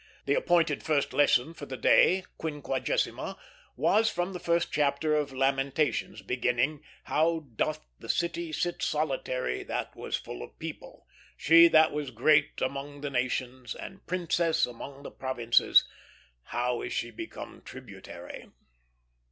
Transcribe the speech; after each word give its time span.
The 0.25 0.33
appointed 0.33 0.81
first 0.81 1.13
lesson 1.13 1.53
for 1.53 1.67
the 1.67 1.77
day, 1.77 2.25
Quinquagesima, 2.39 3.37
was 3.75 4.09
from 4.09 4.33
the 4.33 4.39
first 4.39 4.71
chapter 4.71 5.13
of 5.13 5.31
Lamentations, 5.31 6.23
beginning, 6.23 6.81
"How 7.03 7.45
doth 7.55 7.85
the 7.99 8.09
city 8.09 8.51
sit 8.51 8.81
solitary, 8.81 9.61
that 9.61 9.95
was 9.95 10.15
full 10.15 10.41
of 10.41 10.57
people!... 10.57 11.05
She 11.37 11.67
that 11.67 11.91
was 11.91 12.09
great 12.09 12.61
among 12.63 13.01
the 13.01 13.11
nations, 13.11 13.75
and 13.75 14.03
princess 14.07 14.65
among 14.65 15.03
the 15.03 15.11
provinces, 15.11 15.87
how 16.45 16.81
is 16.81 16.93
she 16.93 17.11
become 17.11 17.61
tributary!" 17.63 18.47